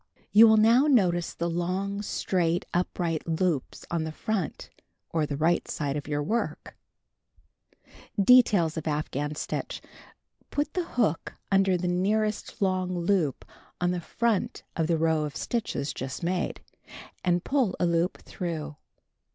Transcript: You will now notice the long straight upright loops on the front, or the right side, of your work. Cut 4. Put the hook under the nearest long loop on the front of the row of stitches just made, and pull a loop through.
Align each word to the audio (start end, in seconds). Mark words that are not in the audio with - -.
You 0.31 0.47
will 0.47 0.57
now 0.57 0.87
notice 0.87 1.35
the 1.35 1.47
long 1.47 2.01
straight 2.01 2.65
upright 2.73 3.27
loops 3.27 3.85
on 3.91 4.03
the 4.03 4.11
front, 4.11 4.71
or 5.11 5.27
the 5.27 5.37
right 5.37 5.67
side, 5.67 5.95
of 5.95 6.07
your 6.07 6.23
work. 6.23 6.75
Cut 7.75 7.85
4. 8.15 8.25
Put 10.49 10.73
the 10.73 10.85
hook 10.97 11.35
under 11.51 11.77
the 11.77 11.87
nearest 11.87 12.59
long 12.63 12.97
loop 12.97 13.45
on 13.79 13.91
the 13.91 14.01
front 14.01 14.63
of 14.75 14.87
the 14.87 14.97
row 14.97 15.23
of 15.23 15.35
stitches 15.35 15.93
just 15.93 16.23
made, 16.23 16.61
and 17.23 17.43
pull 17.43 17.75
a 17.79 17.85
loop 17.85 18.23
through. 18.23 18.77